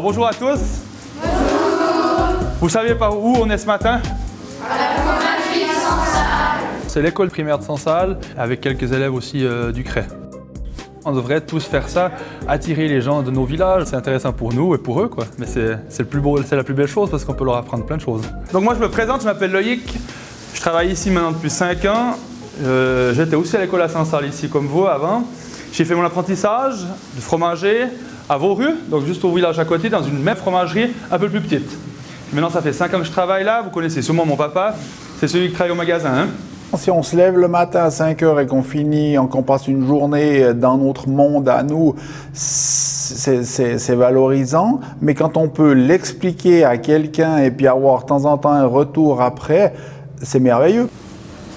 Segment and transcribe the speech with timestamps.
[0.00, 0.58] Bonjour à tous.
[2.60, 4.00] Vous savez par où on est ce matin?
[6.88, 10.00] C'est l'école primaire de Sansal, avec quelques élèves aussi euh, du CRE.
[11.04, 12.10] On devrait tous faire ça,
[12.48, 13.84] attirer les gens de nos villages.
[13.86, 15.24] C'est intéressant pour nous et pour eux, quoi.
[15.38, 15.78] Mais c'est
[16.56, 18.22] la plus belle chose parce qu'on peut leur apprendre plein de choses.
[18.52, 19.94] Donc moi je me présente, je m'appelle Loïc.
[20.54, 22.16] Je travaille ici maintenant depuis 5 ans.
[22.62, 25.24] Euh, J'étais aussi à l'école à Saint-Sal ici comme vous avant.
[25.76, 26.82] J'ai fait mon apprentissage
[27.16, 27.86] de fromager
[28.28, 31.40] à Vauru, donc juste au village à côté, dans une même fromagerie un peu plus
[31.40, 31.68] petite.
[32.32, 33.60] Maintenant ça fait 5 ans que je travaille là.
[33.60, 34.76] Vous connaissez sûrement mon papa.
[35.18, 36.10] C'est celui qui travaille au magasin.
[36.14, 36.26] hein.
[36.78, 39.84] Si on se lève le matin à 5 heures et qu'on finit, qu'on passe une
[39.84, 41.96] journée dans notre monde à nous,
[42.32, 44.78] c'est valorisant.
[45.02, 48.66] Mais quand on peut l'expliquer à quelqu'un et puis avoir de temps en temps un
[48.66, 49.74] retour après,
[50.22, 50.88] c'est merveilleux.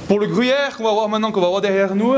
[0.07, 2.15] Pour le gruyère qu'on va voir maintenant, qu'on va voir derrière nous,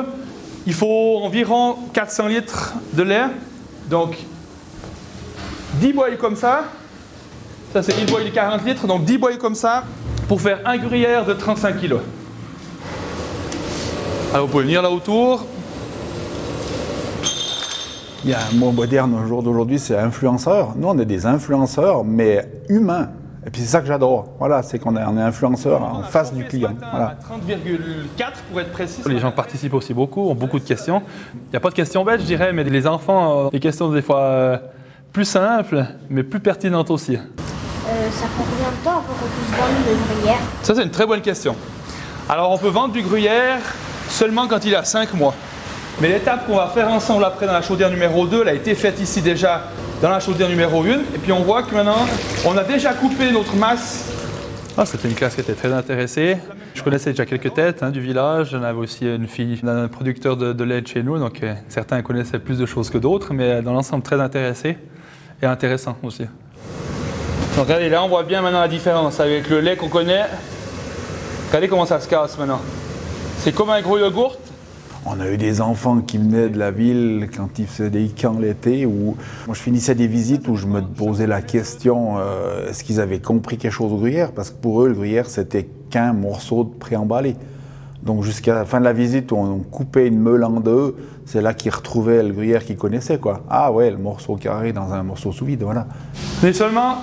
[0.70, 3.26] il faut environ 400 litres de lait.
[3.90, 4.16] Donc
[5.82, 6.66] 10 boîtes comme ça.
[7.74, 9.84] Ça c'est 10 boîtes de 40 litres, donc 10 boîtes comme ça
[10.28, 11.96] pour faire un gruyère de 35 kg.
[14.32, 15.44] Alors vous pouvez venir là autour.
[18.24, 20.74] Il y a un mot moderne au jour d'aujourd'hui, c'est influenceur.
[20.76, 23.10] Nous, on est des influenceurs, mais humains.
[23.46, 24.28] Et puis c'est ça que j'adore.
[24.38, 26.74] Voilà, c'est qu'on est, on est influenceur en face du client.
[26.92, 27.16] Voilà.
[27.30, 29.02] 30,4 pour être précis.
[29.06, 31.02] Les gens participent aussi beaucoup, ont beaucoup de questions.
[31.34, 33.90] Il n'y a pas de questions bêtes, je dirais, mais les enfants ont des questions
[33.92, 34.58] des fois euh,
[35.14, 37.16] plus simples, mais plus pertinentes aussi.
[37.16, 40.92] Euh, ça prend combien de temps pour qu'on puisse vendre le gruyère Ça, c'est une
[40.92, 41.56] très bonne question.
[42.28, 43.62] Alors, on peut vendre du gruyère
[44.10, 45.34] seulement quand il a 5 mois.
[46.02, 48.76] Mais l'étape qu'on va faire ensemble après dans la chaudière numéro 2, elle a été
[48.76, 49.64] faite ici déjà
[50.02, 50.88] dans la chaudière numéro 1.
[50.88, 52.06] Et puis, on voit que maintenant,
[52.46, 54.12] on a déjà coupé notre masse.
[54.78, 56.38] Ah, c'était une classe qui était très intéressée.
[56.74, 58.52] Je connaissais déjà quelques têtes hein, du village.
[58.52, 61.18] J'en avais aussi une fille d'un producteur de, de lait chez nous.
[61.18, 64.78] Donc, euh, certains connaissaient plus de choses que d'autres, mais dans l'ensemble, très intéressés
[65.42, 66.24] et intéressant aussi.
[67.58, 70.26] Donc, regardez, là, on voit bien maintenant la différence avec le lait qu'on connaît.
[71.48, 72.62] Regardez comment ça se casse maintenant.
[73.40, 74.38] C'est comme un gros yogourt.
[75.06, 78.38] On a eu des enfants qui venaient de la ville quand ils faisaient des camps
[78.38, 79.16] l'été, où
[79.48, 83.20] moi je finissais des visites où je me posais la question euh, est-ce qu'ils avaient
[83.20, 86.70] compris quelque chose au gruyère Parce que pour eux, le gruyère, c'était qu'un morceau de
[86.70, 87.36] préemballé.
[88.04, 90.96] Donc jusqu'à la fin de la visite où on coupait une meule en deux,
[91.26, 93.20] c'est là qu'ils retrouvaient le gruyère qu'ils connaissaient.
[93.20, 93.44] Quoi.
[93.50, 95.88] Ah ouais, le morceau carré dans un morceau sous vide, voilà.
[96.44, 96.98] Mais seulement.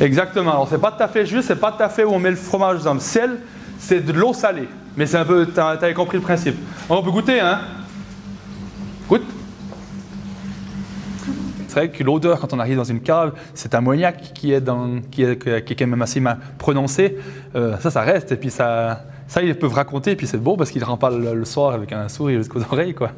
[0.00, 0.52] Exactement.
[0.52, 2.30] Alors, c'est pas tout à fait juste, c'est pas tout à fait où on met
[2.30, 3.38] le fromage dans le sel,
[3.78, 4.68] c'est de l'eau salée.
[4.96, 5.46] Mais c'est un peu.
[5.46, 6.56] T'avais compris le principe.
[6.88, 7.60] On peut goûter, hein
[9.08, 9.22] Goûte.
[11.68, 15.00] C'est vrai que l'odeur, quand on arrive dans une cave, cet ammoniac qui est, dans,
[15.10, 16.22] qui est, qui est quand même assez
[16.56, 17.18] prononcé,
[17.56, 18.30] euh, ça, ça reste.
[18.30, 20.12] Et puis ça, ça, ils peuvent raconter.
[20.12, 22.62] Et puis c'est beau parce qu'ils ne pas le, le soir avec un sourire jusqu'aux
[22.70, 23.10] oreilles, quoi.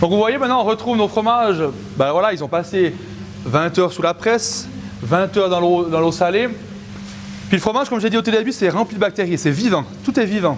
[0.00, 1.62] Donc vous voyez maintenant on retrouve nos fromages,
[1.96, 2.94] ben voilà, ils ont passé
[3.44, 4.66] 20 heures sous la presse,
[5.02, 6.48] 20 heures dans l'eau salée.
[7.50, 9.84] Puis le fromage, comme j'ai dit au tout début, c'est rempli de bactéries, c'est vivant,
[10.04, 10.56] tout est vivant.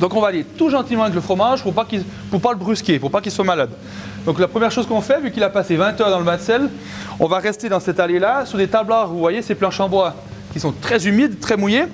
[0.00, 2.02] Donc on va aller tout gentiment avec le fromage pour pas qu'il
[2.42, 3.70] pas le brusquer, pour pas qu'il soit malade.
[4.26, 6.36] Donc la première chose qu'on fait, vu qu'il a passé 20 heures dans le bain
[6.36, 6.68] sel,
[7.20, 10.16] on va rester dans cette allée-là, sur des tablards, vous voyez ces planches en bois
[10.52, 11.84] qui sont très humides, très mouillées.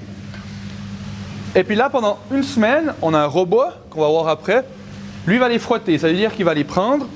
[1.55, 4.65] Et puis là, pendant une semaine, on a un robot qu'on va voir après.
[5.27, 7.07] Lui va les frotter, ça veut dire qu'il va les prendre,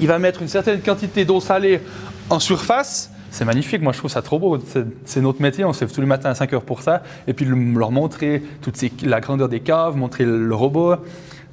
[0.00, 1.82] il va mettre une certaine quantité d'eau salée
[2.30, 3.10] en surface.
[3.36, 4.58] C'est magnifique, moi je trouve ça trop beau.
[5.04, 7.02] C'est- notre métier, on se lève tous les matins à 5 heures pour ça.
[7.28, 10.94] Et puis le- leur montrer toute la grandeur des caves, montrer le, robot.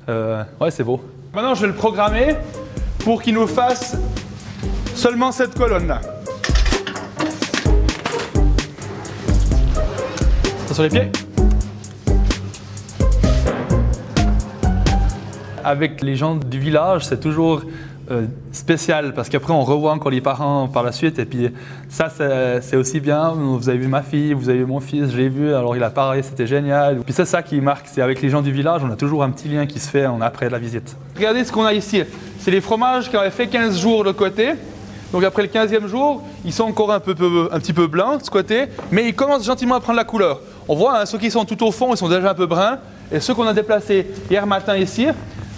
[0.08, 1.04] Euh, ouais, c'est beau.
[1.34, 2.38] Maintenant, je vais le programmer
[3.00, 3.98] pour qu'il nous fasse
[4.96, 6.00] seulement cette colonne-là.
[10.72, 11.12] Sur les pieds?
[15.64, 17.62] Avec les gens du village, c'est toujours
[18.12, 21.50] euh, spécial parce qu'après on revoit encore les parents par la suite et puis
[21.88, 22.10] ça
[22.62, 23.30] c'est aussi bien.
[23.30, 25.90] Vous avez vu ma fille, vous avez vu mon fils, j'ai vu, alors il a
[25.90, 27.00] parlé, c'était génial.
[27.00, 29.30] Puis c'est ça qui marque, c'est avec les gens du village, on a toujours un
[29.30, 30.98] petit lien qui se fait après la visite.
[31.16, 32.04] Regardez ce qu'on a ici,
[32.40, 34.52] c'est les fromages qui avaient fait 15 jours de côté.
[35.14, 38.66] Donc après le 15e jour, ils sont encore un petit peu blancs de ce côté,
[38.92, 40.42] mais ils commencent gentiment à prendre la couleur.
[40.68, 42.80] On voit, hein, ceux qui sont tout au fond, ils sont déjà un peu bruns,
[43.12, 45.08] et ceux qu'on a déplacés hier matin ici,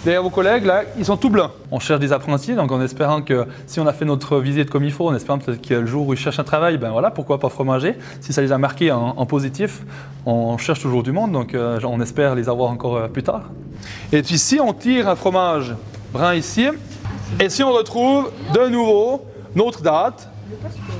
[0.06, 1.50] derrière vos collègues, là, ils sont tout blancs.
[1.72, 4.84] On cherche des apprentis, donc en espérant que si on a fait notre visite comme
[4.84, 7.10] il faut, en espérant peut-être que le jour où ils cherchent un travail, ben voilà,
[7.10, 7.96] pourquoi pas fromager.
[8.20, 9.82] Si ça les a marqués en, en positif,
[10.24, 13.50] on cherche toujours du monde, donc euh, on espère les avoir encore euh, plus tard.
[14.12, 15.74] Et puis si on tire un fromage
[16.12, 16.68] brun ici,
[17.40, 19.26] et si on retrouve de nouveau
[19.56, 20.28] notre date,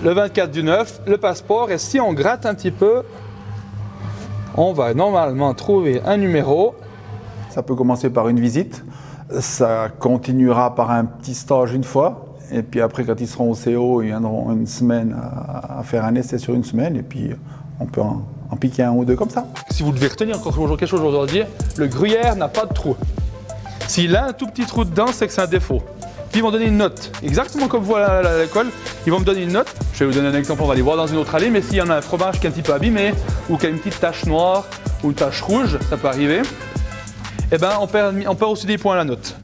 [0.02, 3.02] le 24 du 9, le passeport, et si on gratte un petit peu,
[4.56, 6.74] on va normalement trouver un numéro.
[7.56, 8.84] Ça peut commencer par une visite,
[9.40, 13.54] ça continuera par un petit stage une fois, Et puis après, quand ils seront au
[13.54, 16.96] CO, ils viendront une semaine à, faire un essai sur une semaine.
[16.96, 17.30] Et puis
[17.80, 19.46] on peut en, piquer un ou deux comme ça.
[19.70, 21.44] Si vous devez retenir encore quelque chose aujourd'hui,
[21.78, 22.94] le gruyère n'a pas de trou.
[23.88, 25.80] S'il a un tout petit trou dedans, c'est que c'est un défaut.
[26.30, 28.66] Puis ils vont donner une note, exactement comme vous à l'école.
[29.06, 29.74] Ils vont me donner une note.
[29.94, 31.48] Je vais vous donner un exemple, on va aller voir dans une autre allée.
[31.48, 33.14] Mais s'il y en a un fromage qui est un petit peu abîmé,
[33.48, 34.66] ou qui a une petite tache noire,
[35.02, 36.42] ou une tache rouge, ça peut arriver,
[37.52, 39.34] eh ben on perd, on perd aussi des points à la note.